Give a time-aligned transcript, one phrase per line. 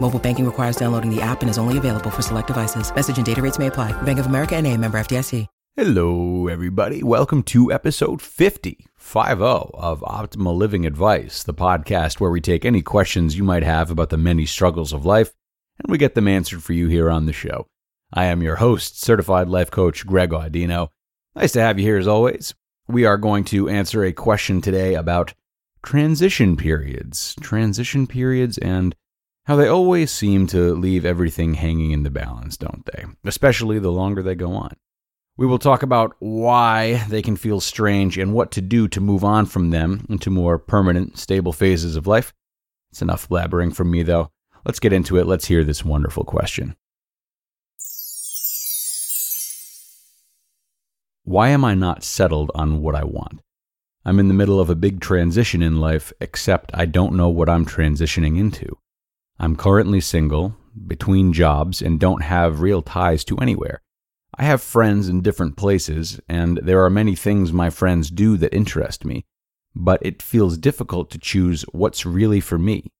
[0.00, 2.94] Mobile banking requires downloading the app and is only available for select devices.
[2.94, 3.92] Message and data rates may apply.
[4.02, 5.46] Bank of America and a member FDIC.
[5.76, 7.04] Hello, everybody.
[7.04, 9.20] Welcome to episode 50, 50
[9.74, 14.10] of Optimal Living Advice, the podcast where we take any questions you might have about
[14.10, 15.32] the many struggles of life
[15.78, 17.68] and we get them answered for you here on the show.
[18.12, 20.88] I am your host, certified life coach Greg Audino.
[21.36, 22.56] Nice to have you here as always.
[22.88, 25.34] We are going to answer a question today about
[25.84, 28.96] transition periods, transition periods, and
[29.48, 33.06] how they always seem to leave everything hanging in the balance, don't they?
[33.24, 34.76] Especially the longer they go on.
[35.38, 39.24] We will talk about why they can feel strange and what to do to move
[39.24, 42.34] on from them into more permanent, stable phases of life.
[42.90, 44.30] It's enough blabbering from me, though.
[44.66, 45.26] Let's get into it.
[45.26, 46.76] Let's hear this wonderful question.
[51.24, 53.40] Why am I not settled on what I want?
[54.04, 57.48] I'm in the middle of a big transition in life, except I don't know what
[57.48, 58.76] I'm transitioning into.
[59.40, 63.80] I'm currently single, between jobs, and don't have real ties to anywhere.
[64.36, 68.54] I have friends in different places, and there are many things my friends do that
[68.54, 69.24] interest me,
[69.76, 72.90] but it feels difficult to choose what's really for me.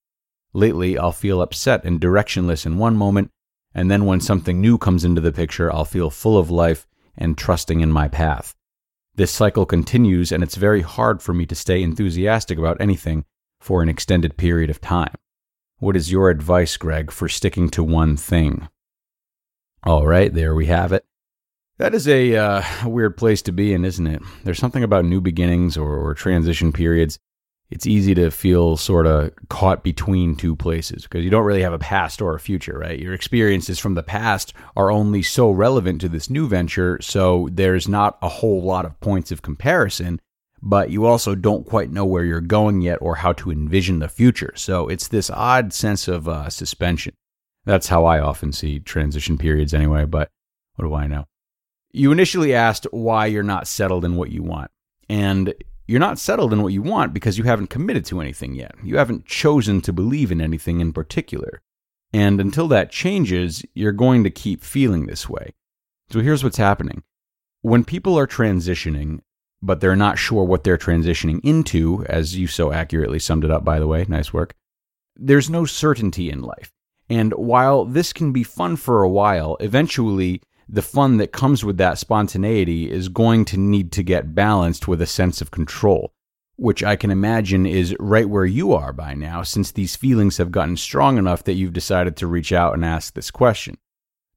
[0.53, 3.31] Lately, I'll feel upset and directionless in one moment,
[3.73, 7.37] and then when something new comes into the picture, I'll feel full of life and
[7.37, 8.55] trusting in my path.
[9.15, 13.25] This cycle continues, and it's very hard for me to stay enthusiastic about anything
[13.59, 15.13] for an extended period of time.
[15.79, 18.67] What is your advice, Greg, for sticking to one thing?
[19.83, 21.05] All right, there we have it.
[21.77, 24.21] That is a uh, weird place to be in, isn't it?
[24.43, 27.17] There's something about new beginnings or, or transition periods.
[27.69, 31.71] It's easy to feel sort of caught between two places because you don't really have
[31.71, 32.99] a past or a future, right?
[32.99, 37.87] Your experiences from the past are only so relevant to this new venture, so there's
[37.87, 40.19] not a whole lot of points of comparison,
[40.61, 44.09] but you also don't quite know where you're going yet or how to envision the
[44.09, 44.53] future.
[44.55, 47.13] So it's this odd sense of uh, suspension.
[47.65, 50.29] That's how I often see transition periods anyway, but
[50.75, 51.25] what do I know?
[51.91, 54.71] You initially asked why you're not settled in what you want.
[55.07, 55.53] And
[55.87, 58.75] you're not settled in what you want because you haven't committed to anything yet.
[58.83, 61.61] You haven't chosen to believe in anything in particular.
[62.13, 65.53] And until that changes, you're going to keep feeling this way.
[66.11, 67.03] So here's what's happening.
[67.61, 69.21] When people are transitioning,
[69.61, 73.63] but they're not sure what they're transitioning into, as you so accurately summed it up,
[73.63, 74.53] by the way, nice work,
[75.15, 76.71] there's no certainty in life.
[77.09, 81.77] And while this can be fun for a while, eventually the fun that comes with
[81.77, 86.13] that spontaneity is going to need to get balanced with a sense of control,
[86.57, 90.51] which I can imagine is right where you are by now, since these feelings have
[90.51, 93.77] gotten strong enough that you've decided to reach out and ask this question.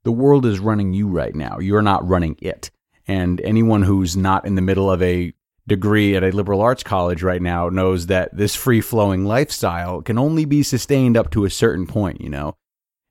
[0.04, 1.58] The world is running you right now.
[1.58, 2.70] You're not running it.
[3.06, 5.32] And anyone who's not in the middle of a
[5.66, 10.18] degree at a liberal arts college right now knows that this free flowing lifestyle can
[10.18, 12.56] only be sustained up to a certain point, you know?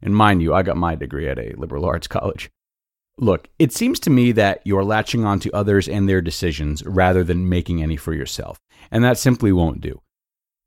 [0.01, 2.49] And mind you, I got my degree at a liberal arts college.
[3.17, 7.23] Look, it seems to me that you're latching on to others and their decisions rather
[7.23, 8.59] than making any for yourself,
[8.89, 10.01] and that simply won't do.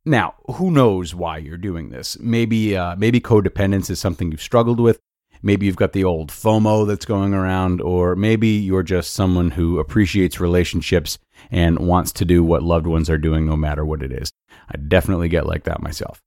[0.04, 2.18] Now, who knows why you're doing this?
[2.20, 5.00] Maybe, uh, maybe codependence is something you've struggled with.
[5.44, 9.78] Maybe you've got the old FOMO that's going around, or maybe you're just someone who
[9.78, 11.18] appreciates relationships
[11.50, 14.32] and wants to do what loved ones are doing no matter what it is.
[14.70, 16.22] I definitely get like that myself.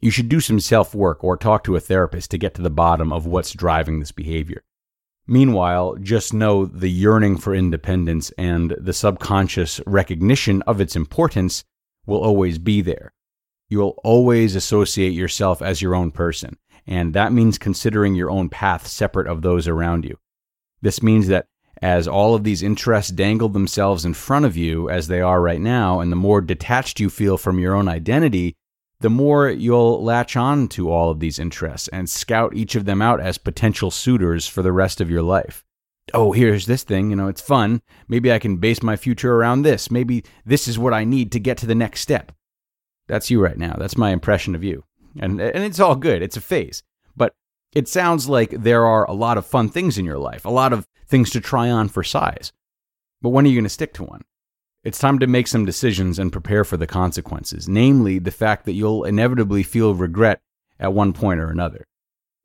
[0.00, 2.70] You should do some self work or talk to a therapist to get to the
[2.70, 4.62] bottom of what's driving this behavior.
[5.26, 11.64] Meanwhile, just know the yearning for independence and the subconscious recognition of its importance
[12.06, 13.12] will always be there.
[13.68, 16.56] You'll always associate yourself as your own person,
[16.88, 20.18] and that means considering your own path separate of those around you.
[20.80, 21.46] This means that
[21.82, 25.60] as all of these interests dangle themselves in front of you as they are right
[25.60, 28.56] now, and the more detached you feel from your own identity,
[29.00, 33.00] the more you'll latch on to all of these interests and scout each of them
[33.00, 35.64] out as potential suitors for the rest of your life.
[36.14, 37.82] Oh, here's this thing, you know, it's fun.
[38.08, 39.90] Maybe I can base my future around this.
[39.90, 42.32] Maybe this is what I need to get to the next step.
[43.06, 43.76] That's you right now.
[43.78, 44.84] That's my impression of you.
[45.18, 46.22] And, and it's all good.
[46.22, 46.82] It's a phase.
[47.16, 47.34] But
[47.74, 50.72] it sounds like there are a lot of fun things in your life, a lot
[50.72, 52.52] of things to try on for size.
[53.20, 54.24] But when are you going to stick to one?
[54.84, 58.72] It's time to make some decisions and prepare for the consequences, namely the fact that
[58.72, 60.40] you'll inevitably feel regret
[60.78, 61.84] at one point or another.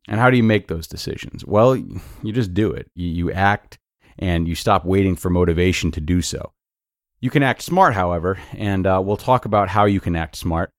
[0.07, 1.45] And how do you make those decisions?
[1.45, 2.89] Well, you just do it.
[2.95, 3.77] You, act
[4.19, 6.51] and you stop waiting for motivation to do so.
[7.19, 10.71] You can act smart, however, and uh, we'll talk about how you can act smart.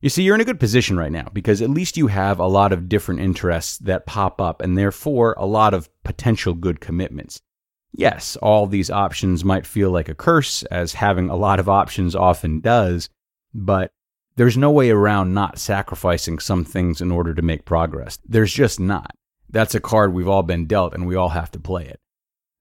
[0.00, 2.46] You see, you're in a good position right now because at least you have a
[2.46, 7.40] lot of different interests that pop up and therefore a lot of potential good commitments.
[7.92, 12.14] Yes, all these options might feel like a curse, as having a lot of options
[12.14, 13.08] often does,
[13.52, 13.90] but
[14.36, 18.18] there's no way around not sacrificing some things in order to make progress.
[18.24, 19.16] There's just not.
[19.50, 21.98] That's a card we've all been dealt and we all have to play it.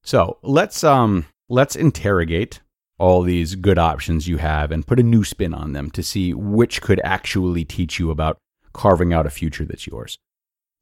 [0.01, 2.61] So, let's um let's interrogate
[2.99, 6.33] all these good options you have and put a new spin on them to see
[6.33, 8.37] which could actually teach you about
[8.73, 10.17] carving out a future that's yours.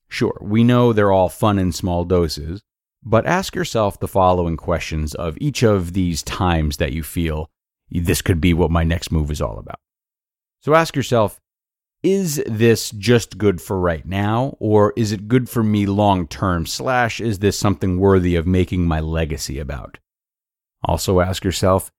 [0.07, 2.62] Sure, we know they're all fun in small doses,
[3.03, 7.50] but ask yourself the following questions of each of these times that you feel
[7.89, 9.79] this could be what my next move is all about.
[10.62, 11.39] So ask yourself,
[12.01, 16.65] is this just good for right now, or is it good for me long term?
[16.65, 19.97] Slash, is this something worthy of making my legacy about?
[20.83, 21.91] Also ask yourself,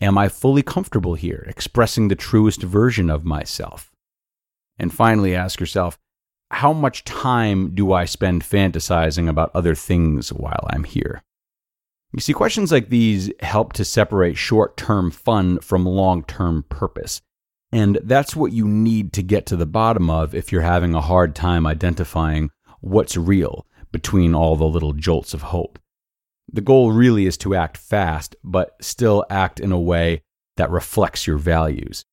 [0.00, 3.90] am I fully comfortable here, expressing the truest version of myself?
[4.78, 5.98] And finally, ask yourself,
[6.50, 11.22] how much time do I spend fantasizing about other things while I'm here?
[12.12, 17.20] You see, questions like these help to separate short term fun from long term purpose.
[17.70, 21.00] And that's what you need to get to the bottom of if you're having a
[21.00, 22.50] hard time identifying
[22.80, 25.78] what's real between all the little jolts of hope.
[26.52, 30.22] The goal really is to act fast, but still act in a way
[30.56, 32.04] that reflects your values.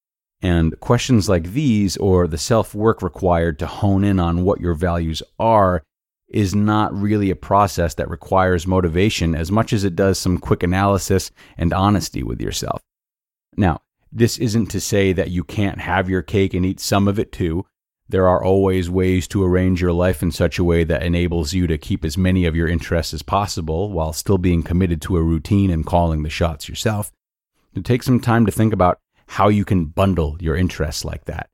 [0.41, 4.75] And questions like these, or the self work required to hone in on what your
[4.75, 5.81] values are,
[6.29, 10.61] is not really a process that requires motivation as much as it does some quick
[10.61, 12.81] analysis and honesty with yourself.
[13.55, 13.81] Now,
[14.11, 17.31] this isn't to say that you can't have your cake and eat some of it
[17.31, 17.65] too.
[18.09, 21.67] There are always ways to arrange your life in such a way that enables you
[21.67, 25.21] to keep as many of your interests as possible while still being committed to a
[25.21, 27.11] routine and calling the shots yourself.
[27.75, 31.49] To take some time to think about how you can bundle your interests like that.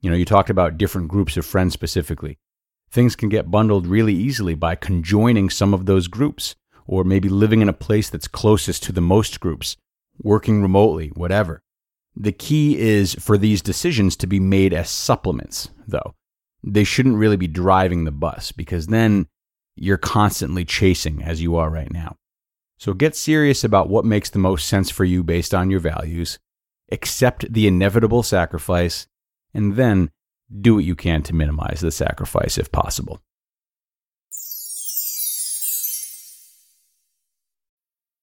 [0.00, 2.38] You know, you talked about different groups of friends specifically.
[2.90, 6.56] Things can get bundled really easily by conjoining some of those groups,
[6.86, 9.76] or maybe living in a place that's closest to the most groups,
[10.18, 11.62] working remotely, whatever.
[12.16, 16.14] The key is for these decisions to be made as supplements, though.
[16.62, 19.26] They shouldn't really be driving the bus because then
[19.76, 22.16] you're constantly chasing as you are right now.
[22.78, 26.38] So get serious about what makes the most sense for you based on your values
[26.90, 29.06] accept the inevitable sacrifice,
[29.54, 30.10] and then
[30.60, 33.20] do what you can to minimize the sacrifice if possible.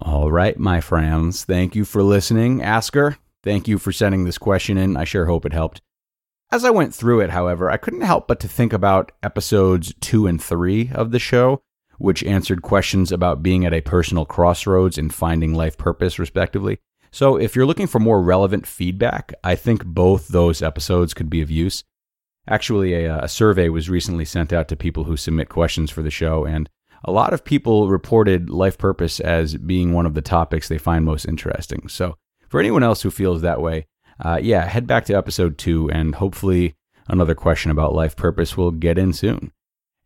[0.00, 1.44] All right, my friends.
[1.44, 2.62] Thank you for listening.
[2.62, 4.96] Asker, thank you for sending this question in.
[4.96, 5.80] I sure hope it helped.
[6.52, 10.26] As I went through it, however, I couldn't help but to think about episodes two
[10.26, 11.62] and three of the show,
[11.98, 16.78] which answered questions about being at a personal crossroads and finding life purpose, respectively.
[17.12, 21.40] So, if you're looking for more relevant feedback, I think both those episodes could be
[21.40, 21.82] of use.
[22.48, 26.02] Actually, a, uh, a survey was recently sent out to people who submit questions for
[26.02, 26.70] the show, and
[27.04, 31.04] a lot of people reported life purpose as being one of the topics they find
[31.04, 31.88] most interesting.
[31.88, 32.16] So,
[32.48, 33.86] for anyone else who feels that way,
[34.18, 36.74] uh, yeah, head back to episode two, and hopefully
[37.08, 39.52] another question about life purpose will get in soon.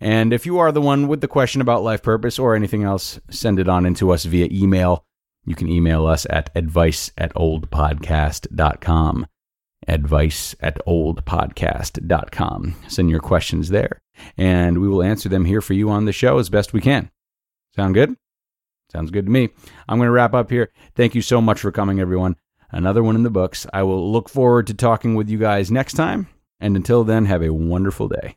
[0.01, 3.19] And if you are the one with the question about life purpose or anything else,
[3.31, 5.05] send it on into us via email.
[5.45, 9.27] You can email us at advice at oldpodcast.com
[9.89, 12.77] advice at oldpodcast.com.
[12.89, 14.01] Send your questions there,
[14.37, 17.11] and we will answer them here for you on the show as best we can.
[17.75, 18.17] Sound good?
[18.93, 19.51] Sounds good to me.
[19.89, 20.71] I'm going to wrap up here.
[20.95, 22.37] Thank you so much for coming, everyone.
[22.71, 23.67] Another one in the books.
[23.73, 26.29] I will look forward to talking with you guys next time.
[26.61, 28.37] And until then, have a wonderful day.